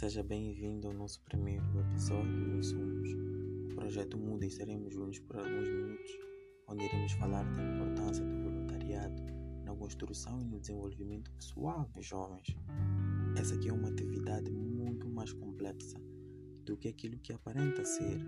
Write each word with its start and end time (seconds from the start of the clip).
Seja 0.00 0.22
bem-vindo 0.22 0.88
ao 0.88 0.94
nosso 0.94 1.20
primeiro 1.24 1.62
episódio 1.78 2.32
Nós 2.32 2.68
Somos. 2.68 3.12
O 3.70 3.74
projeto 3.74 4.16
Muda 4.16 4.46
e 4.46 4.48
estaremos 4.48 4.94
juntos 4.94 5.18
por 5.18 5.36
alguns 5.36 5.68
minutos, 5.68 6.10
onde 6.68 6.84
iremos 6.86 7.12
falar 7.12 7.44
da 7.54 7.62
importância 7.62 8.24
do 8.24 8.42
voluntariado 8.42 9.22
na 9.62 9.76
construção 9.76 10.40
e 10.40 10.44
no 10.46 10.58
desenvolvimento 10.58 11.30
pessoal 11.32 11.86
dos 11.94 12.06
jovens. 12.06 12.46
Essa 13.36 13.54
aqui 13.54 13.68
é 13.68 13.74
uma 13.74 13.90
atividade 13.90 14.50
muito 14.50 15.06
mais 15.06 15.34
complexa 15.34 16.00
do 16.64 16.78
que 16.78 16.88
aquilo 16.88 17.18
que 17.18 17.34
aparenta 17.34 17.84
ser. 17.84 18.24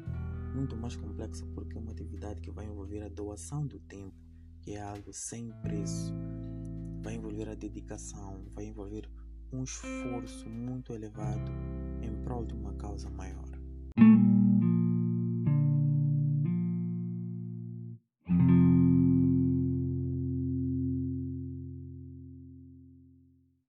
Muito 0.54 0.76
mais 0.76 0.94
complexa 0.94 1.46
porque 1.54 1.79
é 1.79 1.80
uma 1.80 1.93
atividade 1.93 2.43
que 2.43 2.50
vai 2.50 2.66
envolver 2.66 3.00
a 3.00 3.08
doação 3.08 3.66
do 3.66 3.80
tempo, 3.80 4.14
que 4.61 4.72
é 4.72 4.82
algo 4.82 5.11
sem 5.11 5.48
preço. 5.62 6.12
Vai 7.02 7.14
envolver 7.14 7.48
a 7.48 7.54
dedicação, 7.54 8.44
vai 8.54 8.66
envolver 8.66 9.08
um 9.52 9.64
esforço 9.64 10.48
muito 10.48 10.94
elevado 10.94 11.52
em 12.00 12.14
prol 12.22 12.44
de 12.46 12.54
uma 12.54 12.72
causa 12.74 13.10
maior. 13.10 13.50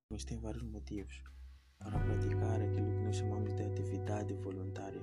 Mas 0.09 0.23
tem 0.23 0.39
vários 0.39 0.63
motivos 0.63 1.21
para 1.79 1.99
praticar 1.99 2.61
aquilo 2.61 2.91
que 2.91 3.03
nós 3.03 3.15
chamamos 3.17 3.53
de 3.55 3.63
atividade 3.63 4.33
voluntária, 4.35 5.01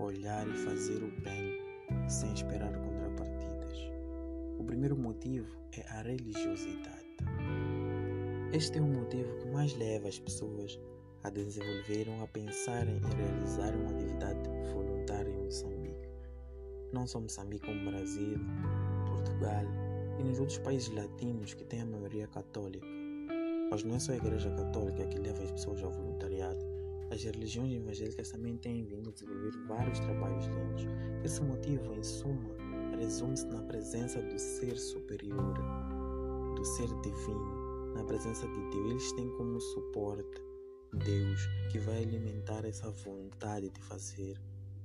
olhar 0.00 0.48
e 0.48 0.54
fazer 0.64 1.02
o 1.02 1.20
bem 1.20 2.08
sem 2.08 2.32
esperar 2.32 2.72
contrapartidas. 2.72 3.78
O 4.58 4.64
primeiro 4.64 4.96
motivo 4.96 5.56
é 5.72 5.82
a 5.90 6.02
religiosidade. 6.02 7.06
Este 8.50 8.78
é 8.78 8.80
o 8.80 8.86
motivo 8.86 9.30
que 9.36 9.46
mais 9.48 9.76
leva 9.76 10.08
as 10.08 10.18
pessoas 10.18 10.80
a 11.22 11.28
desenvolver 11.28 12.08
ou 12.08 12.24
a 12.24 12.26
pensarem 12.28 12.96
em 12.96 13.14
realizar 13.14 13.76
uma 13.76 13.90
atividade 13.90 14.48
voluntária 14.72 15.30
em 15.30 15.44
Moçambique. 15.44 16.08
Não 16.90 17.06
só 17.06 17.20
Moçambique, 17.20 17.66
como 17.66 17.90
Brasil, 17.90 18.38
Portugal 19.06 19.64
e 20.18 20.24
nos 20.24 20.40
outros 20.40 20.56
países 20.56 20.88
latinos 20.94 21.52
que 21.52 21.64
têm 21.66 21.82
a 21.82 21.86
maioria 21.86 22.26
católica. 22.28 22.86
Mas 23.70 23.84
não 23.84 23.96
é 23.96 23.98
só 23.98 24.12
a 24.12 24.16
Igreja 24.16 24.50
Católica 24.52 25.06
que 25.08 25.18
leva 25.18 25.42
as 25.42 25.50
pessoas 25.50 25.82
ao 25.82 25.90
voluntariado. 25.90 26.64
As 27.10 27.22
religiões 27.22 27.74
evangélicas 27.74 28.30
também 28.30 28.56
têm 28.56 28.82
vindo 28.82 29.10
a 29.10 29.12
desenvolver 29.12 29.52
vários 29.66 30.00
trabalhos 30.00 30.46
lindos. 30.46 30.86
Esse 31.22 31.42
motivo, 31.42 31.92
em 31.92 32.02
suma, 32.02 32.56
resume-se 32.98 33.46
na 33.48 33.60
presença 33.64 34.22
do 34.22 34.38
ser 34.38 34.78
superior, 34.78 35.54
do 36.56 36.64
ser 36.64 36.88
divino 37.02 37.57
na 37.94 38.04
presença 38.04 38.46
de 38.46 38.60
Deus. 38.70 38.90
Eles 38.90 39.12
têm 39.12 39.30
como 39.36 39.60
suporte 39.60 40.48
Deus, 40.92 41.40
que 41.70 41.78
vai 41.78 42.02
alimentar 42.02 42.64
essa 42.64 42.90
vontade 42.90 43.68
de 43.68 43.80
fazer 43.82 44.40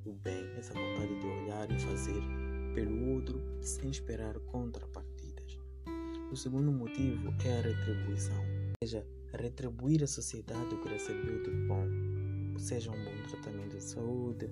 o 0.06 0.12
bem, 0.14 0.46
essa 0.58 0.74
vontade 0.74 1.20
de 1.20 1.26
olhar 1.26 1.72
e 1.72 1.80
fazer 1.80 2.22
pelo 2.76 3.14
outro 3.14 3.42
sem 3.62 3.90
esperar 3.90 4.38
contrapartidas. 4.40 5.58
O 6.32 6.36
segundo 6.36 6.72
motivo 6.72 7.34
é 7.46 7.60
a 7.60 7.62
retribuição, 7.62 8.36
ou 8.36 8.88
seja, 8.88 9.08
retribuir 9.34 10.04
à 10.04 10.08
sociedade 10.08 10.76
o 10.76 10.82
que 10.82 10.90
recebeu 10.90 11.42
de 11.44 11.52
bom, 11.68 11.88
seja 12.58 12.92
um 12.92 13.04
bom 13.04 13.24
tratamento 13.30 13.76
de 13.78 13.84
saúde, 13.84 14.50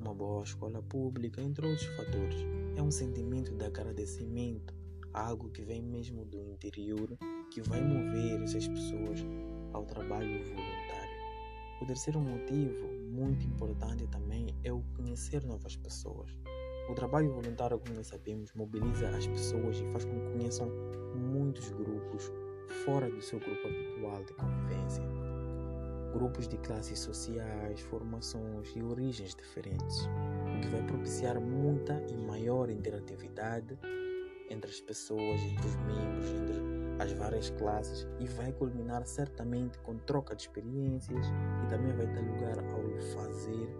uma 0.00 0.14
boa 0.14 0.44
escola 0.44 0.82
pública, 0.82 1.40
entre 1.40 1.66
outros 1.66 1.86
fatores. 1.96 2.36
É 2.76 2.82
um 2.82 2.90
sentimento 2.90 3.52
de 3.54 3.64
agradecimento, 3.64 4.74
algo 5.12 5.50
que 5.50 5.62
vem 5.62 5.82
mesmo 5.82 6.24
do 6.24 6.40
interior 6.40 7.16
que 7.52 7.60
vai 7.60 7.82
mover 7.82 8.42
essas 8.42 8.66
pessoas 8.66 9.26
ao 9.74 9.84
trabalho 9.84 10.42
voluntário. 10.42 11.12
O 11.82 11.84
terceiro 11.84 12.18
motivo, 12.18 12.88
muito 13.10 13.46
importante 13.46 14.06
também, 14.06 14.46
é 14.64 14.72
o 14.72 14.82
conhecer 14.96 15.44
novas 15.44 15.76
pessoas. 15.76 16.30
O 16.88 16.94
trabalho 16.94 17.30
voluntário, 17.30 17.78
como 17.78 17.94
nós 17.94 18.06
sabemos, 18.06 18.52
mobiliza 18.54 19.08
as 19.10 19.26
pessoas 19.26 19.78
e 19.78 19.84
faz 19.92 20.04
com 20.06 20.12
que 20.12 20.32
conheçam 20.32 20.68
muitos 21.14 21.70
grupos 21.72 22.32
fora 22.84 23.10
do 23.10 23.20
seu 23.20 23.38
grupo 23.38 23.68
habitual 23.68 24.24
de 24.24 24.32
convivência. 24.32 25.04
Grupos 26.14 26.48
de 26.48 26.56
classes 26.56 26.98
sociais, 27.00 27.80
formações 27.80 28.72
e 28.74 28.82
origens 28.82 29.34
diferentes, 29.34 30.08
o 30.56 30.60
que 30.60 30.68
vai 30.68 30.82
propiciar 30.86 31.38
muita 31.38 32.02
e 32.08 32.16
maior 32.16 32.70
interatividade 32.70 33.78
entre 34.48 34.70
as 34.70 34.80
pessoas, 34.80 35.40
entre 35.40 35.66
os 35.66 35.76
membros, 35.76 36.30
entre 36.32 36.81
as 37.02 37.12
várias 37.12 37.50
classes 37.50 38.06
e 38.20 38.26
vai 38.26 38.52
culminar 38.52 39.04
certamente 39.04 39.78
com 39.80 39.96
troca 39.98 40.36
de 40.36 40.42
experiências 40.42 41.26
e 41.64 41.66
também 41.68 41.92
vai 41.92 42.06
dar 42.06 42.20
lugar 42.20 42.58
ao 42.58 42.98
fazer 43.14 43.76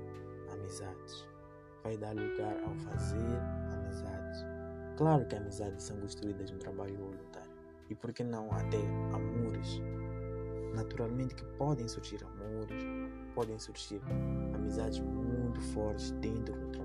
amizades. 0.53 1.28
Vai 1.84 1.97
dar 1.97 2.15
lugar 2.15 2.56
ao 2.65 2.75
fazer 2.75 3.38
amizades. 3.72 4.44
Claro 4.97 5.25
que 5.27 5.37
amizades 5.37 5.84
são 5.84 5.97
construídas 5.99 6.50
no 6.50 6.59
trabalho 6.59 6.97
voluntário 6.97 7.50
e 7.88 7.94
por 7.94 8.12
que 8.12 8.25
não 8.25 8.50
até 8.53 8.81
amores. 9.12 9.81
Naturalmente 10.75 11.34
que 11.34 11.44
podem 11.56 11.87
surgir 11.87 12.25
amores, 12.25 12.82
podem 13.34 13.59
surgir 13.59 14.00
amizades 14.55 15.00
muito 15.00 15.61
fortes 15.61 16.11
dentro 16.12 16.55
do 16.55 16.66
trabalho 16.69 16.81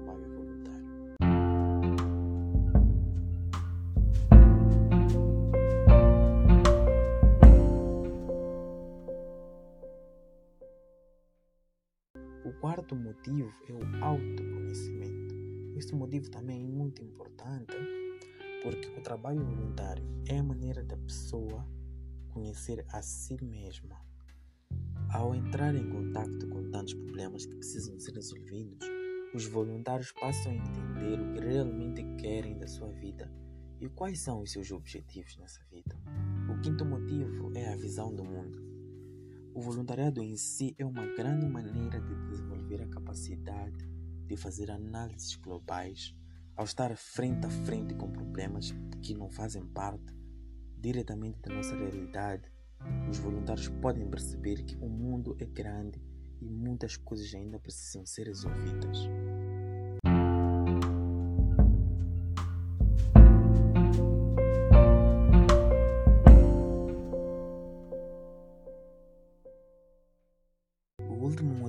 quarto 12.87 12.95
motivo 12.95 13.53
é 13.67 13.73
o 13.73 14.03
autoconhecimento. 14.03 15.35
Este 15.75 15.93
motivo 15.93 16.29
também 16.29 16.63
é 16.63 16.67
muito 16.67 17.03
importante 17.03 17.75
porque 18.63 18.87
o 18.97 19.03
trabalho 19.03 19.43
voluntário 19.43 20.03
é 20.25 20.37
a 20.37 20.43
maneira 20.43 20.83
da 20.83 20.95
pessoa 20.95 21.67
conhecer 22.29 22.85
a 22.93 23.01
si 23.01 23.37
mesma. 23.43 23.99
Ao 25.11 25.35
entrar 25.35 25.75
em 25.75 25.89
contato 25.89 26.47
com 26.47 26.71
tantos 26.71 26.93
problemas 26.93 27.45
que 27.45 27.55
precisam 27.57 27.99
ser 27.99 28.13
resolvidos, 28.13 28.87
os 29.33 29.45
voluntários 29.47 30.13
passam 30.13 30.53
a 30.53 30.55
entender 30.55 31.19
o 31.19 31.33
que 31.33 31.39
realmente 31.41 32.03
querem 32.21 32.57
da 32.57 32.67
sua 32.67 32.89
vida 32.93 33.29
e 33.81 33.89
quais 33.89 34.19
são 34.19 34.41
os 34.41 34.51
seus 34.51 34.71
objetivos 34.71 35.35
nessa 35.37 35.61
vida. 35.69 35.99
O 36.49 36.61
quinto 36.61 36.85
motivo 36.85 37.51
é 37.53 37.73
a 37.73 37.75
visão 37.75 38.15
do 38.15 38.23
mundo. 38.23 38.65
O 39.53 39.59
voluntariado 39.59 40.21
em 40.21 40.37
si 40.37 40.75
é 40.77 40.85
uma 40.85 41.03
grande 41.15 41.47
maneira 41.47 41.99
de 41.99 42.15
desenvolver 42.29 42.56
a 42.75 42.87
capacidade 42.87 43.87
de 44.27 44.35
fazer 44.35 44.69
análises 44.69 45.35
globais 45.35 46.15
ao 46.55 46.65
estar 46.65 46.95
frente 46.97 47.45
a 47.45 47.49
frente 47.49 47.93
com 47.93 48.11
problemas 48.11 48.73
que 49.01 49.13
não 49.13 49.29
fazem 49.29 49.65
parte 49.65 50.15
diretamente 50.77 51.39
da 51.41 51.55
nossa 51.55 51.75
realidade. 51.75 52.51
Os 53.09 53.17
voluntários 53.19 53.69
podem 53.81 54.09
perceber 54.09 54.63
que 54.63 54.75
o 54.77 54.89
mundo 54.89 55.35
é 55.39 55.45
grande 55.45 56.01
e 56.41 56.49
muitas 56.49 56.97
coisas 56.97 57.33
ainda 57.33 57.59
precisam 57.59 58.05
ser 58.05 58.27
resolvidas. 58.27 59.07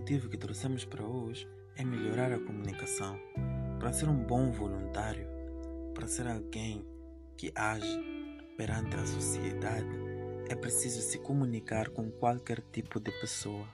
Motivo 0.09 0.31
que 0.31 0.39
trouxemos 0.39 0.87
para 0.87 1.05
hoje 1.05 1.47
é 1.77 1.85
melhorar 1.85 2.33
a 2.33 2.39
comunicação. 2.39 3.21
Para 3.79 3.93
ser 3.93 4.09
um 4.09 4.17
bom 4.17 4.51
voluntário, 4.51 5.29
para 5.95 6.09
ser 6.09 6.27
alguém 6.27 6.83
que 7.37 7.53
age 7.55 8.01
perante 8.57 8.97
a 8.97 9.05
sociedade, 9.05 9.87
é 10.49 10.55
preciso 10.55 11.03
se 11.03 11.19
comunicar 11.19 11.91
com 11.91 12.11
qualquer 12.11 12.63
tipo 12.73 12.99
de 12.99 13.11
pessoa, 13.21 13.69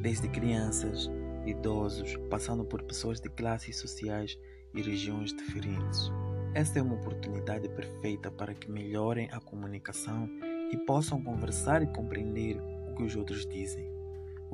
desde 0.00 0.28
crianças, 0.28 1.10
idosos, 1.44 2.16
passando 2.30 2.64
por 2.64 2.84
pessoas 2.84 3.20
de 3.20 3.28
classes 3.28 3.76
sociais 3.76 4.38
e 4.76 4.80
regiões 4.80 5.32
diferentes. 5.32 6.08
Esta 6.54 6.78
é 6.78 6.82
uma 6.82 6.94
oportunidade 6.94 7.68
perfeita 7.70 8.30
para 8.30 8.54
que 8.54 8.70
melhorem 8.70 9.28
a 9.32 9.40
comunicação 9.40 10.30
e 10.70 10.76
possam 10.86 11.20
conversar 11.20 11.82
e 11.82 11.88
compreender 11.88 12.60
o 12.88 12.94
que 12.94 13.02
os 13.02 13.16
outros 13.16 13.44
dizem 13.44 13.93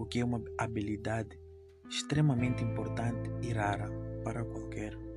o 0.00 0.06
que 0.06 0.20
é 0.20 0.25
uma 0.25 0.43
habilidade 0.56 1.38
extremamente 1.91 2.64
importante 2.64 3.31
e 3.43 3.52
rara 3.52 3.87
para 4.25 4.43
qualquer 4.47 4.97
um. 4.97 5.11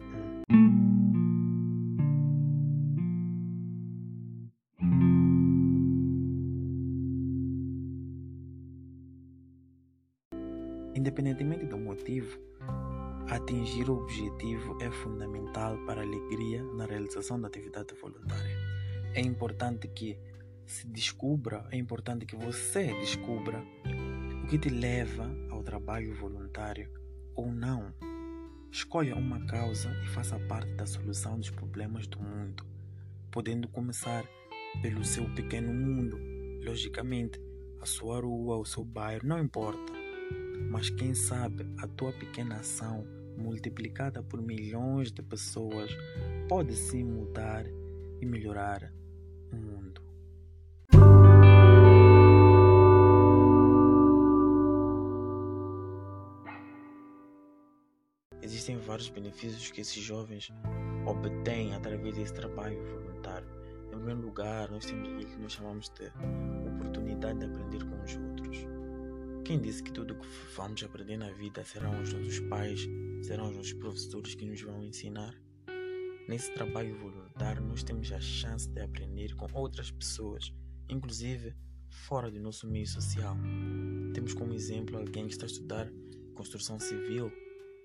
Independentemente 10.94 11.66
do 11.66 11.78
motivo, 11.78 12.38
atingir 13.30 13.90
o 13.90 14.02
objetivo 14.02 14.78
é 14.82 14.92
fundamental 14.92 15.78
para 15.86 16.02
a 16.02 16.04
alegria 16.04 16.62
na 16.62 16.86
realização 16.86 17.40
da 17.40 17.48
atividade 17.48 17.94
voluntária. 18.02 18.58
É 19.16 19.22
importante 19.22 19.88
que 19.88 20.20
se 20.66 20.86
descubra, 20.88 21.66
é 21.72 21.78
importante 21.78 22.26
que 22.26 22.36
você 22.36 22.94
descubra 23.00 23.64
o 24.44 24.48
que 24.48 24.58
te 24.58 24.70
leva 24.70 25.26
ao 25.50 25.64
trabalho 25.64 26.14
voluntário 26.16 26.90
ou 27.34 27.50
não. 27.50 27.94
Escolha 28.70 29.16
uma 29.16 29.46
causa 29.46 29.90
e 30.04 30.08
faça 30.10 30.38
parte 30.38 30.70
da 30.74 30.86
solução 30.86 31.40
dos 31.40 31.50
problemas 31.50 32.08
do 32.08 32.20
mundo, 32.20 32.66
podendo 33.32 33.70
começar 33.70 34.26
pelo 34.82 35.04
seu 35.06 35.34
pequeno 35.34 35.74
mundo. 35.74 36.20
Logicamente, 36.62 37.40
a 37.80 37.86
sua 37.86 38.20
rua, 38.20 38.58
o 38.58 38.66
seu 38.66 38.84
bairro, 38.84 39.26
não 39.26 39.40
importa. 39.40 39.94
Mas 40.70 40.90
quem 40.90 41.14
sabe 41.14 41.66
a 41.78 41.88
tua 41.88 42.12
pequena 42.12 42.56
ação, 42.58 43.08
multiplicada 43.38 44.22
por 44.22 44.42
milhões 44.42 45.10
de 45.10 45.22
pessoas, 45.22 45.90
pode 46.50 46.76
sim 46.76 47.06
mudar 47.06 47.66
e 48.22 48.26
melhorar 48.26 48.94
o 49.54 49.56
mundo. 49.56 50.03
Existem 58.64 58.80
vários 58.80 59.10
benefícios 59.10 59.72
que 59.72 59.82
esses 59.82 60.02
jovens 60.02 60.50
obtêm 61.06 61.76
através 61.76 62.16
desse 62.16 62.34
trabalho 62.34 62.82
voluntário. 62.86 63.46
Em 63.88 63.90
primeiro 63.90 64.22
lugar, 64.22 64.72
nós 64.72 64.86
temos 64.86 65.10
aquilo 65.10 65.32
que 65.32 65.42
nós 65.42 65.52
chamamos 65.52 65.90
de 65.90 66.06
oportunidade 66.70 67.40
de 67.40 67.46
aprender 67.46 67.84
com 67.84 68.02
os 68.02 68.16
outros. 68.16 68.58
Quem 69.44 69.60
disse 69.60 69.84
que 69.84 69.92
tudo 69.92 70.16
que 70.16 70.26
vamos 70.56 70.82
aprender 70.82 71.18
na 71.18 71.30
vida 71.32 71.62
serão 71.66 72.02
os 72.02 72.14
nossos 72.14 72.40
pais, 72.40 72.88
serão 73.22 73.50
os 73.50 73.58
nossos 73.58 73.74
professores 73.74 74.34
que 74.34 74.46
nos 74.46 74.62
vão 74.62 74.82
ensinar? 74.82 75.36
Nesse 76.30 76.54
trabalho 76.54 76.98
voluntário, 76.98 77.62
nós 77.62 77.84
temos 77.84 78.14
a 78.14 78.22
chance 78.22 78.70
de 78.70 78.80
aprender 78.80 79.36
com 79.36 79.46
outras 79.52 79.92
pessoas, 79.92 80.54
inclusive 80.88 81.54
fora 81.90 82.32
do 82.32 82.40
nosso 82.40 82.66
meio 82.66 82.88
social. 82.88 83.36
Temos 84.14 84.34
como 84.34 84.54
exemplo 84.54 84.98
alguém 84.98 85.28
que 85.28 85.34
está 85.34 85.46
a 85.46 85.48
estudar 85.48 85.92
construção 86.34 86.80
civil 86.80 87.30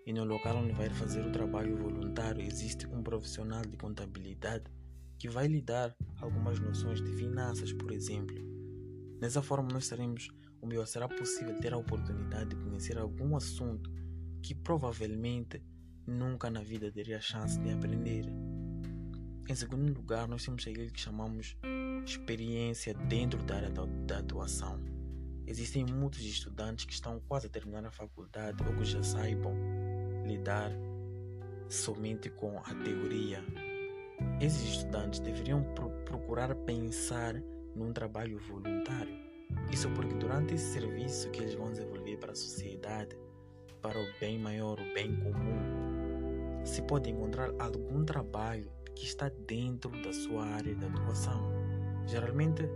e 0.08 0.12
no 0.14 0.25
local 0.25 0.56
onde 0.56 0.72
vai 0.72 0.88
fazer 0.88 1.20
o 1.20 1.31
trabalho 1.31 1.76
voluntário 1.76 2.40
existe 2.40 2.87
um 2.87 3.02
profissional 3.02 3.60
de 3.60 3.76
contabilidade 3.76 4.64
que 5.19 5.28
vai 5.28 5.46
lhe 5.46 5.60
dar 5.60 5.94
algumas 6.19 6.58
noções 6.58 7.02
de 7.02 7.12
finanças, 7.12 7.75
por 7.75 7.93
exemplo. 7.93 8.34
Dessa 9.20 9.43
forma, 9.43 9.69
nós 9.70 9.87
teremos, 9.87 10.31
ou 10.62 10.69
melhor, 10.69 10.87
será 10.87 11.06
possível 11.06 11.60
ter 11.60 11.75
a 11.75 11.76
oportunidade 11.76 12.49
de 12.49 12.56
conhecer 12.56 12.96
algum 12.96 13.37
assunto 13.37 13.93
que 14.43 14.55
provavelmente 14.55 15.62
nunca 16.06 16.49
na 16.49 16.62
vida 16.62 16.90
teria 16.90 17.19
a 17.19 17.20
chance 17.20 17.60
de 17.60 17.70
aprender. 17.70 18.25
Em 19.46 19.55
segundo 19.55 19.93
lugar, 19.93 20.26
nós 20.26 20.43
temos 20.43 20.66
aquilo 20.66 20.90
que 20.90 21.00
chamamos 21.00 21.55
experiência 22.06 22.94
dentro 22.94 23.43
da 23.43 23.56
área 23.56 23.70
da 24.06 24.20
atuação. 24.20 24.98
Existem 25.49 25.83
muitos 25.87 26.21
estudantes 26.21 26.85
que 26.85 26.93
estão 26.93 27.19
quase 27.27 27.47
a 27.47 27.49
terminar 27.49 27.83
a 27.87 27.91
faculdade 27.91 28.62
ou 28.69 28.77
que 28.77 28.85
já 28.85 29.03
saibam 29.03 29.55
lidar 30.27 30.71
somente 31.71 32.29
com 32.29 32.59
a 32.59 32.75
teoria. 32.75 33.43
Esses 34.43 34.61
estudantes 34.75 35.21
deveriam 35.21 35.62
pro 35.75 35.89
procurar 36.05 36.55
pensar 36.55 37.35
num 37.75 37.95
trabalho 37.95 38.39
voluntário. 38.39 39.17
Isso 39.73 39.89
porque 39.93 40.12
durante 40.17 40.53
esse 40.53 40.75
serviço 40.75 41.31
que 41.31 41.41
eles 41.41 41.55
vão 41.55 41.73
desenvolver 41.73 42.19
para 42.19 42.33
a 42.33 42.37
sociedade, 42.37 43.17
para 43.81 43.99
o 43.99 44.06
bem 44.21 44.39
maior, 44.39 44.79
o 44.79 44.93
bem 44.93 45.17
comum, 45.17 46.62
se 46.62 46.83
pode 46.83 47.09
encontrar 47.09 47.51
algum 47.59 48.05
trabalho 48.05 48.71
que 48.94 49.06
está 49.06 49.31
dentro 49.47 49.91
da 50.03 50.12
sua 50.12 50.44
área 50.44 50.75
de 50.75 50.85
atuação. 50.85 51.41
Geralmente, 52.06 52.69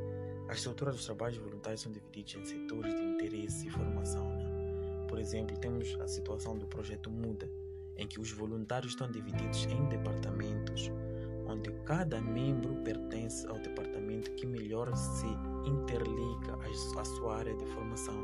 as 0.49 0.59
estruturas 0.59 0.97
dos 0.97 1.05
trabalhos 1.05 1.39
voluntários 1.39 1.81
são 1.81 1.93
divididas 1.93 2.35
em 2.35 2.44
setores 2.44 2.94
de 2.94 3.03
interesse 3.03 3.69
e 3.69 3.71
formação. 3.71 4.29
Né? 4.37 5.06
Por 5.09 5.19
exemplo, 5.19 5.56
temos 5.59 5.97
a 6.00 6.06
situação 6.06 6.56
do 6.56 6.67
projeto 6.67 7.11
Muda, 7.11 7.50
em 7.97 8.06
que 8.06 8.21
os 8.21 8.33
voluntários 8.33 8.93
estão 8.93 9.11
divididos 9.11 9.65
em 9.67 9.89
departamentos, 9.89 10.91
onde 11.47 11.71
cada 11.85 12.21
membro 12.21 12.75
pertence 12.83 13.47
ao 13.47 13.59
departamento 13.59 14.31
que 14.33 14.47
melhor 14.47 14.94
se 14.97 15.27
interliga 15.67 16.59
à 16.99 17.05
sua 17.05 17.39
área 17.39 17.55
de 17.55 17.67
formação, 17.67 18.17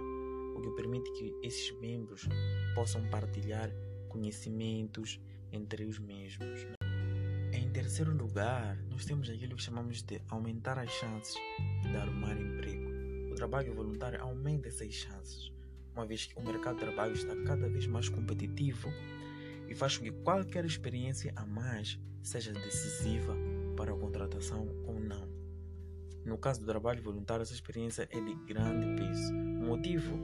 o 0.56 0.60
que 0.60 0.70
permite 0.70 1.10
que 1.12 1.34
esses 1.42 1.70
membros 1.78 2.28
possam 2.74 3.02
partilhar 3.10 3.70
conhecimentos 4.08 5.20
entre 5.52 5.84
os 5.84 5.98
mesmos. 5.98 6.77
Terceiro 7.78 8.12
lugar, 8.12 8.76
nós 8.90 9.04
temos 9.04 9.30
aquilo 9.30 9.54
que 9.54 9.62
chamamos 9.62 10.02
de 10.02 10.20
aumentar 10.30 10.76
as 10.80 10.90
chances 10.90 11.36
de 11.80 11.96
arrumar 11.96 12.32
emprego. 12.32 13.30
O 13.30 13.36
trabalho 13.36 13.72
voluntário 13.72 14.20
aumenta 14.20 14.66
essas 14.66 14.92
chances 14.92 15.52
uma 15.94 16.04
vez 16.04 16.26
que 16.26 16.36
o 16.36 16.42
mercado 16.42 16.74
de 16.74 16.80
trabalho 16.80 17.12
está 17.12 17.36
cada 17.46 17.68
vez 17.68 17.86
mais 17.86 18.08
competitivo 18.08 18.88
e 19.68 19.76
faz 19.76 19.96
com 19.96 20.02
que 20.02 20.10
qualquer 20.10 20.64
experiência 20.64 21.32
a 21.36 21.46
mais 21.46 21.96
seja 22.20 22.52
decisiva 22.52 23.36
para 23.76 23.92
a 23.92 23.96
contratação 23.96 24.66
ou 24.84 24.98
não. 24.98 25.28
No 26.24 26.36
caso 26.36 26.58
do 26.58 26.66
trabalho 26.66 27.00
voluntário, 27.00 27.44
essa 27.44 27.54
experiência 27.54 28.08
é 28.10 28.20
de 28.20 28.34
grande 28.44 29.00
peso. 29.00 29.32
O 29.32 29.66
motivo 29.68 30.18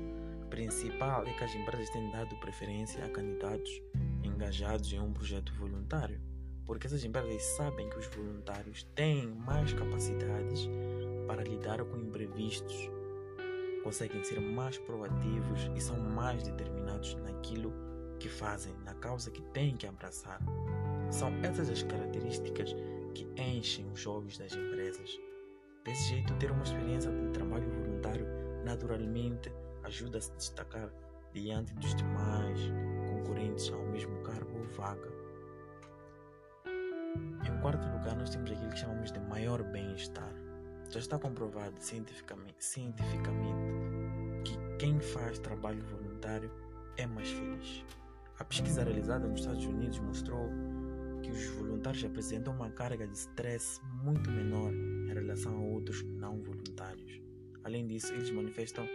principal 0.51 1.25
é 1.25 1.33
que 1.33 1.45
as 1.45 1.55
empresas 1.55 1.89
têm 1.91 2.11
dado 2.11 2.35
preferência 2.41 3.05
a 3.05 3.11
candidatos 3.11 3.81
engajados 4.25 4.93
em 4.93 4.99
um 4.99 5.13
projeto 5.13 5.55
voluntário, 5.55 6.21
porque 6.67 6.87
essas 6.87 7.05
empresas 7.05 7.43
sabem 7.57 7.89
que 7.89 7.99
os 7.99 8.07
voluntários 8.07 8.85
têm 8.95 9.27
mais 9.29 9.73
capacidades 9.73 10.69
para 11.27 11.43
lidar 11.43 11.85
com 11.85 11.97
imprevistos 11.99 12.91
conseguem 13.85 14.25
ser 14.25 14.41
mais 14.41 14.79
proativos 14.79 15.71
e 15.77 15.81
são 15.81 16.01
mais 16.01 16.43
determinados 16.43 17.15
naquilo 17.17 17.71
que 18.19 18.31
fazem, 18.31 18.75
na 18.83 18.95
causa 18.95 19.31
que 19.31 19.43
têm 19.53 19.77
que 19.77 19.87
abraçar. 19.87 20.41
São 21.11 21.29
essas 21.45 21.69
as 21.69 21.83
características 21.83 22.75
que 23.15 23.29
enchem 23.37 23.87
os 23.93 24.01
jovens 24.01 24.39
das 24.39 24.55
empresas. 24.55 25.21
Desse 25.85 26.09
jeito, 26.09 26.35
ter 26.37 26.51
uma 26.51 26.63
experiência 26.63 27.13
de 27.13 27.29
trabalho 27.33 27.69
voluntário 27.69 28.27
naturalmente 28.65 29.53
ajuda 29.83 30.17
a 30.17 30.21
se 30.23 30.33
destacar 30.33 30.91
diante 31.35 31.75
dos 31.75 31.95
demais 31.95 32.59
concorrentes 33.07 33.71
ao 33.71 33.85
mesmo 33.89 34.19
cargo 34.23 34.59
ou 34.59 34.65
vaga. 34.65 35.14
Em 37.17 37.61
quarto 37.61 37.87
lugar, 37.89 38.17
nós 38.17 38.31
temos 38.31 38.51
aquilo 38.51 38.71
que 38.71 38.79
chamamos 38.79 39.13
de 39.13 39.21
maior 39.21 39.63
bem-estar. 39.63 40.33
Já 40.91 41.01
está 41.01 41.19
comprovado 41.19 41.75
cientificamente, 41.79 42.65
cientificamente 42.65 43.59
que 44.45 44.57
quem 44.79 45.01
faz 45.01 45.39
trabalho 45.39 45.83
voluntário 45.87 46.51
é 46.97 47.07
mais 47.07 47.31
feliz. 47.31 47.85
A 48.39 48.45
pesquisa 48.45 48.83
realizada 48.83 49.27
nos 49.27 49.41
Estados 49.41 49.65
Unidos 49.65 49.99
mostrou 50.01 50.51
que 51.23 51.31
os 51.31 51.47
voluntários 51.57 52.05
apresentam 52.05 52.55
uma 52.55 52.71
carga 52.71 53.07
de 53.07 53.17
stress 53.17 53.81
muito 54.03 54.31
menor 54.31 54.73
em 54.73 55.13
relação 55.13 55.57
a 55.57 55.61
outros 55.61 56.03
não 56.03 56.43
voluntários. 56.43 57.21
Além 57.65 57.87
disso, 57.87 58.13
eles 58.13 58.31
manifestam 58.31 58.87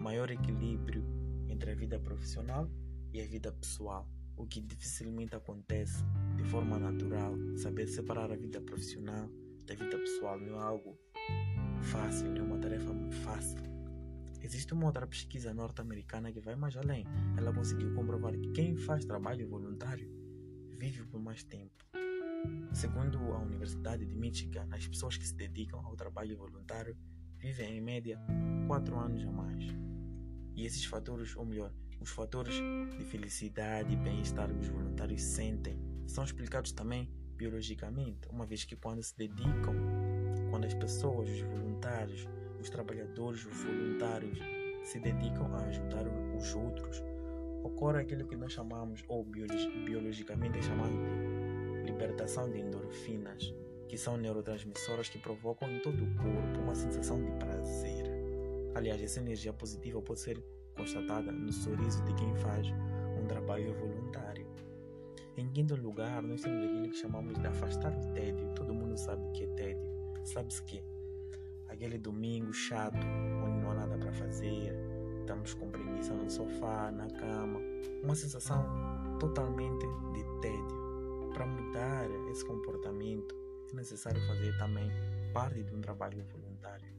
maior 0.00 0.30
equilíbrio 0.30 1.02
entre 1.48 1.70
a 1.70 1.74
vida 1.74 1.98
profissional 1.98 2.68
e 3.12 3.20
a 3.20 3.26
vida 3.26 3.50
pessoal, 3.52 4.06
o 4.38 4.46
que 4.46 4.60
dificilmente 4.60 5.34
acontece 5.34 6.04
de 6.36 6.44
forma 6.44 6.78
natural. 6.78 7.34
Saber 7.56 7.86
separar 7.88 8.30
a 8.32 8.36
vida 8.36 8.60
profissional 8.60 9.28
da 9.66 9.74
vida 9.74 9.98
pessoal 9.98 10.40
não 10.40 10.58
é 10.58 10.62
algo 10.62 10.98
fácil, 11.82 12.34
é 12.36 12.42
uma 12.42 12.58
tarefa 12.58 12.94
fácil. 13.24 13.58
Existe 14.40 14.72
uma 14.72 14.86
outra 14.86 15.06
pesquisa 15.06 15.52
norte-americana 15.52 16.32
que 16.32 16.40
vai 16.40 16.54
mais 16.54 16.76
além. 16.76 17.04
Ela 17.36 17.52
conseguiu 17.52 17.92
comprovar 17.94 18.32
que 18.38 18.50
quem 18.52 18.76
faz 18.76 19.04
trabalho 19.04 19.48
voluntário 19.48 20.10
vive 20.78 21.04
por 21.04 21.20
mais 21.20 21.42
tempo. 21.42 21.84
Segundo 22.72 23.18
a 23.32 23.40
Universidade 23.40 24.06
de 24.06 24.14
Michigan, 24.14 24.68
as 24.70 24.86
pessoas 24.86 25.16
que 25.16 25.26
se 25.26 25.34
dedicam 25.34 25.84
ao 25.84 25.96
trabalho 25.96 26.38
voluntário 26.38 26.96
vivem 27.36 27.78
em 27.78 27.80
média 27.80 28.18
4 28.68 28.96
anos 28.96 29.26
a 29.26 29.32
mais. 29.32 29.64
E 30.54 30.64
esses 30.64 30.84
fatores, 30.84 31.36
ou 31.36 31.44
melhor, 31.44 31.72
os 32.00 32.10
fatores 32.10 32.54
de 32.96 33.04
felicidade 33.04 33.92
e 33.92 33.96
bem-estar 33.96 34.48
que 34.52 34.60
os 34.60 34.68
voluntários 34.68 35.22
sentem, 35.22 35.78
são 36.06 36.24
explicados 36.24 36.72
também 36.72 37.10
biologicamente, 37.36 38.28
uma 38.30 38.46
vez 38.46 38.64
que 38.64 38.76
quando 38.76 39.02
se 39.02 39.16
dedicam 39.16 39.74
quando 40.50 40.64
as 40.64 40.74
pessoas, 40.74 41.28
os 41.28 41.40
voluntários, 41.40 42.26
os 42.60 42.70
trabalhadores, 42.70 43.44
os 43.44 43.62
voluntários 43.62 44.38
se 44.84 44.98
dedicam 44.98 45.54
a 45.54 45.64
ajudar 45.66 46.06
os 46.36 46.54
outros, 46.54 47.02
ocorre 47.62 48.00
aquilo 48.00 48.26
que 48.26 48.36
nós 48.36 48.52
chamamos, 48.52 49.04
ou 49.08 49.24
biologicamente 49.24 50.58
é 50.58 50.62
chamado 50.62 50.92
de 50.92 51.82
libertação 51.84 52.50
de 52.50 52.60
endorfinas, 52.60 53.54
que 53.88 53.96
são 53.96 54.16
neurotransmissoras 54.16 55.08
que 55.08 55.18
provocam 55.18 55.70
em 55.70 55.80
todo 55.80 56.02
o 56.02 56.14
corpo 56.16 56.60
uma 56.62 56.74
sensação 56.74 57.22
de 57.22 57.30
prazer. 57.32 58.04
Aliás, 58.74 59.02
essa 59.02 59.20
energia 59.20 59.52
positiva 59.52 60.00
pode 60.00 60.20
ser 60.20 60.42
constatada 60.78 61.30
no 61.30 61.52
sorriso 61.52 62.02
de 62.04 62.14
quem 62.14 62.34
faz 62.36 62.66
um 63.22 63.26
trabalho 63.26 63.74
voluntário. 63.74 64.46
Em 65.36 65.46
quinto 65.50 65.76
lugar, 65.76 66.22
nós 66.22 66.40
temos 66.40 66.64
aquilo 66.64 66.88
que 66.88 66.96
chamamos 66.96 67.38
de 67.38 67.46
afastar 67.46 67.92
o 67.92 68.12
tédio. 68.14 68.48
Todo 68.54 68.72
mundo 68.72 68.96
sabe 68.96 69.22
o 69.22 69.32
que 69.32 69.44
é 69.44 69.46
tédio 69.48 69.98
Sabes 70.28 70.60
que 70.60 70.82
aquele 71.68 71.96
domingo 71.96 72.52
chato, 72.52 72.98
onde 73.42 73.62
não 73.62 73.70
há 73.70 73.74
nada 73.74 73.96
para 73.96 74.12
fazer, 74.12 74.74
estamos 75.20 75.54
com 75.54 75.70
preguiça 75.70 76.12
no 76.12 76.28
sofá, 76.30 76.90
na 76.90 77.08
cama, 77.08 77.60
uma 78.02 78.14
sensação 78.14 78.62
totalmente 79.18 79.86
de 80.12 80.22
tédio. 80.42 81.30
Para 81.32 81.46
mudar 81.46 82.10
esse 82.30 82.44
comportamento, 82.44 83.34
é 83.72 83.76
necessário 83.76 84.20
fazer 84.26 84.56
também 84.58 84.90
parte 85.32 85.62
de 85.62 85.74
um 85.74 85.80
trabalho 85.80 86.22
voluntário, 86.26 86.92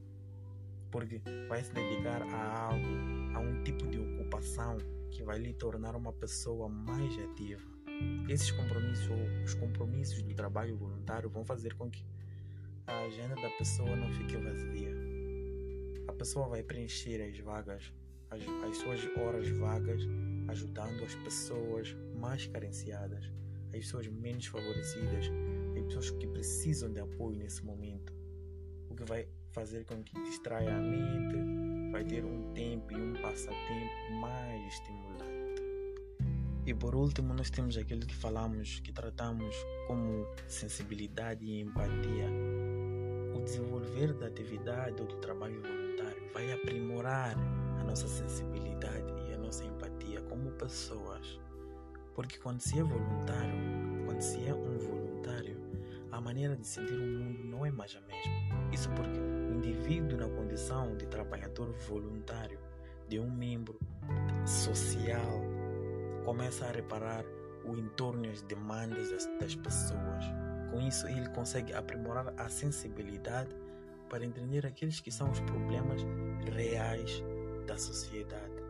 porque 0.89 1.21
vai 1.47 1.63
se 1.63 1.71
dedicar 1.71 2.23
a 2.23 2.63
algo, 2.63 2.87
que 5.11 5.23
vai 5.23 5.37
lhe 5.37 5.53
tornar 5.53 5.95
uma 5.95 6.13
pessoa 6.13 6.69
mais 6.69 7.17
ativa. 7.19 7.61
Esses 8.29 8.51
compromissos, 8.51 9.09
os 9.43 9.53
compromissos 9.53 10.21
do 10.21 10.33
trabalho 10.33 10.77
voluntário, 10.77 11.29
vão 11.29 11.43
fazer 11.43 11.73
com 11.75 11.89
que 11.89 12.05
a 12.87 13.01
agenda 13.01 13.35
da 13.35 13.49
pessoa 13.51 13.95
não 13.95 14.11
fique 14.13 14.37
vazia. 14.37 14.91
A 16.07 16.13
pessoa 16.13 16.47
vai 16.47 16.63
preencher 16.63 17.21
as 17.21 17.37
vagas, 17.39 17.91
as, 18.29 18.41
as 18.67 18.77
suas 18.77 19.05
horas 19.17 19.49
vagas, 19.49 20.01
ajudando 20.47 21.03
as 21.03 21.15
pessoas 21.15 21.95
mais 22.15 22.47
carenciadas, 22.47 23.31
as 23.67 23.79
pessoas 23.79 24.07
menos 24.07 24.45
favorecidas, 24.45 25.25
as 25.77 25.83
pessoas 25.85 26.11
que 26.11 26.27
precisam 26.27 26.91
de 26.91 26.99
apoio 26.99 27.37
nesse 27.37 27.63
momento. 27.63 28.13
O 28.89 28.95
que 28.95 29.03
vai 29.03 29.27
fazer 29.51 29.85
com 29.85 30.01
que 30.03 30.13
distraia 30.23 30.75
a 30.75 30.79
mente, 30.79 31.68
vai 31.99 32.05
ter 32.05 32.23
um 32.23 32.53
tempo 32.53 32.93
e 32.93 32.95
um 32.95 33.13
passatempo 33.21 34.13
mais 34.21 34.65
estimulante. 34.67 35.61
E 36.65 36.73
por 36.73 36.95
último, 36.95 37.33
nós 37.33 37.49
temos 37.49 37.77
aquilo 37.77 38.05
que 38.05 38.15
falamos, 38.15 38.79
que 38.79 38.93
tratamos 38.93 39.53
como 39.85 40.25
sensibilidade 40.47 41.43
e 41.43 41.59
empatia. 41.59 42.29
O 43.35 43.41
desenvolver 43.41 44.13
da 44.13 44.27
atividade 44.27 45.01
ou 45.01 45.07
do 45.07 45.17
trabalho 45.17 45.61
voluntário 45.61 46.31
vai 46.33 46.53
aprimorar 46.53 47.35
a 47.81 47.83
nossa 47.83 48.07
sensibilidade 48.07 49.13
e 49.27 49.33
a 49.33 49.37
nossa 49.37 49.65
empatia 49.65 50.21
como 50.21 50.51
pessoas. 50.51 51.37
Porque 52.15 52.37
quando 52.37 52.61
se 52.61 52.79
é 52.79 52.83
voluntário, 52.83 53.55
quando 54.05 54.21
se 54.21 54.45
é 54.45 54.53
um 54.53 54.77
voluntário, 54.77 55.59
a 56.13 56.21
maneira 56.21 56.55
de 56.55 56.65
sentir 56.65 56.93
o 56.93 57.05
mundo 57.05 57.43
não 57.43 57.65
é 57.65 57.71
mais 57.71 57.93
a 57.93 58.01
mesma. 58.01 58.71
Isso 58.71 58.89
porque 58.91 59.38
indivíduo 59.59 60.17
na 60.17 60.29
condição 60.29 60.95
de 60.95 61.05
trabalhador 61.05 61.71
voluntário, 61.87 62.59
de 63.07 63.19
um 63.19 63.29
membro 63.29 63.77
social, 64.45 65.41
começa 66.23 66.65
a 66.65 66.71
reparar 66.71 67.25
o 67.65 67.75
entorno 67.77 68.25
e 68.25 68.29
as 68.29 68.41
demandas 68.43 69.11
das, 69.11 69.25
das 69.39 69.55
pessoas. 69.55 70.23
Com 70.71 70.79
isso, 70.81 71.07
ele 71.07 71.27
consegue 71.29 71.73
aprimorar 71.73 72.33
a 72.37 72.47
sensibilidade 72.47 73.49
para 74.09 74.25
entender 74.25 74.65
aqueles 74.65 75.01
que 75.01 75.11
são 75.11 75.29
os 75.29 75.39
problemas 75.41 76.01
reais 76.55 77.23
da 77.67 77.77
sociedade. 77.77 78.63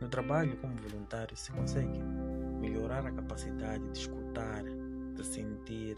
No 0.00 0.08
trabalho 0.08 0.56
como 0.56 0.74
voluntário, 0.76 1.36
se 1.36 1.52
consegue 1.52 2.00
melhorar 2.60 3.06
a 3.06 3.12
capacidade 3.12 3.86
de 3.90 3.98
escutar, 3.98 4.64
de 5.14 5.24
sentir, 5.24 5.96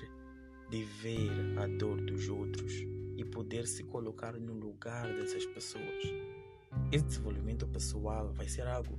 de 0.71 0.85
ver 0.85 1.59
a 1.59 1.67
dor 1.67 2.01
dos 2.01 2.29
outros 2.29 2.85
e 3.17 3.25
poder 3.25 3.67
se 3.67 3.83
colocar 3.85 4.35
no 4.35 4.53
lugar 4.53 5.07
dessas 5.15 5.47
pessoas. 5.47 6.05
Esse 6.91 7.05
desenvolvimento 7.05 7.67
pessoal 7.69 8.33
vai 8.33 8.49
ser 8.49 8.67
algo 8.67 8.99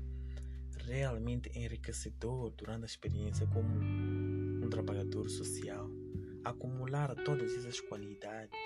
realmente 0.86 1.52
enriquecedor 1.56 2.52
durante 2.52 2.84
a 2.84 2.86
experiência 2.86 3.48
como 3.48 3.68
um 3.68 4.70
trabalhador 4.70 5.30
social. 5.30 5.90
Acumular 6.44 7.16
todas 7.16 7.52
essas 7.56 7.80
qualidades, 7.82 8.60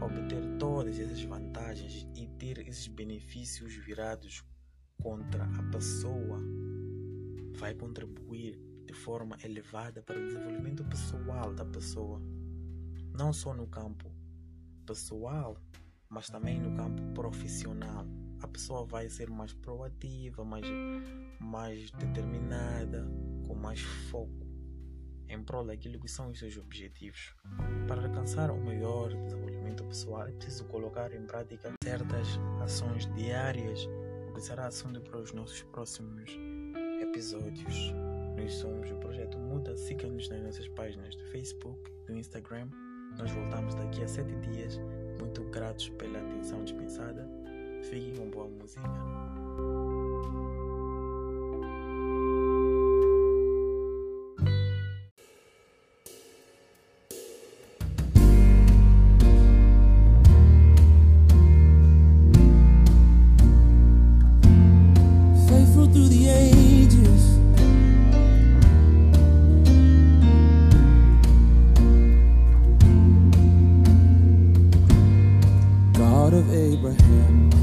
obter 0.00 0.58
todas 0.58 0.98
essas 0.98 1.22
vantagens 1.22 2.06
e 2.16 2.26
ter 2.26 2.66
esses 2.66 2.88
benefícios 2.88 3.74
virados 3.76 4.44
contra 5.00 5.44
a 5.44 5.62
pessoa 5.70 6.40
vai 7.54 7.74
contribuir 7.74 8.58
de 8.84 8.92
forma 8.92 9.36
elevada 9.42 10.02
para 10.02 10.18
o 10.18 10.26
desenvolvimento 10.26 10.84
pessoal 10.84 11.54
da 11.54 11.64
pessoa, 11.64 12.20
não 13.16 13.32
só 13.32 13.54
no 13.54 13.66
campo 13.66 14.11
pessoal, 14.82 15.56
mas 16.08 16.28
também 16.28 16.60
no 16.60 16.76
campo 16.76 17.02
profissional. 17.14 18.06
A 18.42 18.48
pessoa 18.48 18.84
vai 18.84 19.08
ser 19.08 19.30
mais 19.30 19.52
proativa, 19.52 20.44
mais, 20.44 20.66
mais 21.40 21.90
determinada, 21.92 23.06
com 23.46 23.54
mais 23.54 23.80
foco 23.80 24.42
em 25.32 25.42
prol 25.42 25.64
daquilo 25.64 25.98
que 25.98 26.08
são 26.08 26.30
os 26.30 26.38
seus 26.38 26.56
objetivos. 26.58 27.34
Para 27.88 28.06
alcançar 28.06 28.50
o 28.50 28.60
maior 28.60 29.08
desenvolvimento 29.08 29.84
pessoal, 29.84 30.26
é 30.26 30.32
preciso 30.32 30.64
colocar 30.66 31.12
em 31.12 31.24
prática 31.26 31.72
certas 31.82 32.38
ações 32.60 33.06
diárias, 33.14 33.88
o 34.28 34.34
que 34.34 34.40
será 34.42 34.66
assunto 34.66 35.00
para 35.00 35.18
os 35.18 35.32
nossos 35.32 35.62
próximos 35.62 36.30
episódios. 37.00 37.92
Nós 38.36 38.54
somos 38.54 38.90
o 38.90 38.96
Projeto 38.96 39.38
Muda. 39.38 39.76
Siga-nos 39.76 40.28
nas 40.28 40.42
nossas 40.42 40.68
páginas 40.68 41.14
do 41.16 41.24
Facebook 41.26 41.90
e 41.90 42.12
do 42.12 42.18
Instagram. 42.18 42.68
Nós 43.18 43.30
voltamos 43.30 43.74
daqui 43.74 44.02
a 44.02 44.08
sete 44.08 44.34
dias. 44.36 44.80
Muito 45.18 45.42
gratos 45.44 45.88
pela 45.90 46.18
atenção 46.18 46.64
dispensada. 46.64 47.28
Fiquem 47.82 48.14
com 48.14 48.30
boa 48.30 48.48
música. 48.48 48.82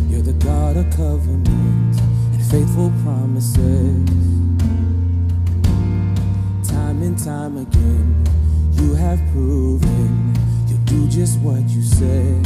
You're 0.10 0.22
the 0.22 0.34
God 0.34 0.78
of 0.78 0.90
covenant 0.96 2.02
and 2.34 2.44
faithful 2.52 2.92
promises. 3.04 4.10
Time 6.70 7.02
and 7.02 7.18
time 7.18 7.58
again, 7.58 8.26
you 8.74 8.94
have 8.96 9.20
proven 9.32 10.34
you'll 10.68 10.86
do 10.86 11.08
just 11.08 11.40
what 11.40 11.64
you 11.70 11.82
said. 11.82 12.44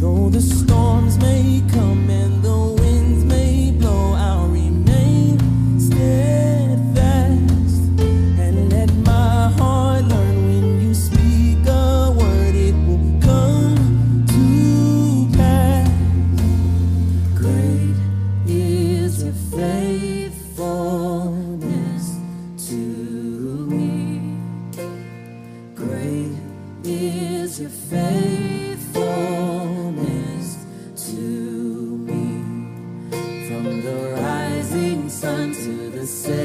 Though 0.00 0.28
the 0.28 0.40
storms 0.40 1.18
may 1.18 1.62
come 1.72 2.08
and 2.10 2.42
the 2.42 2.82
winds 2.82 3.24
may 3.24 3.45
say 36.06 36.35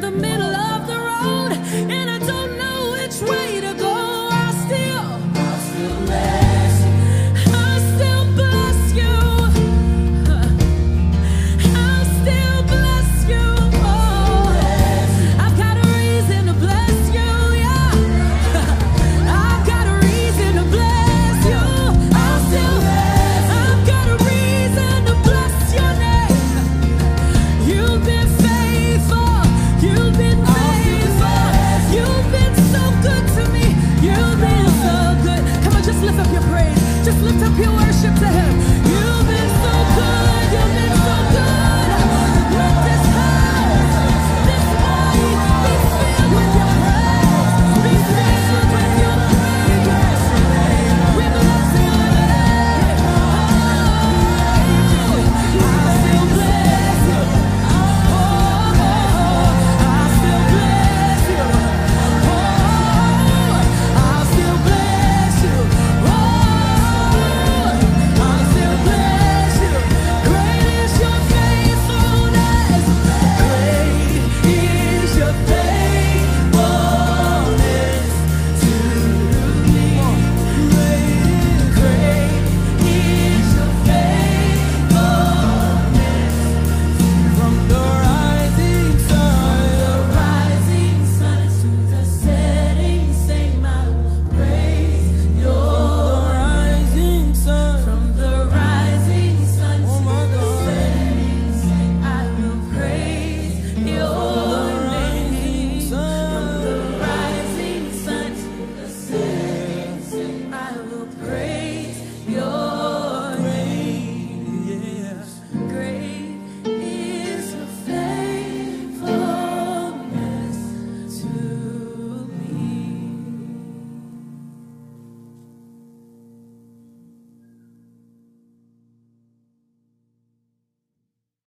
the 0.00 0.29